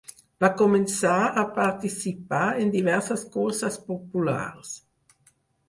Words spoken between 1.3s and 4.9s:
a participar en diverses curses populars.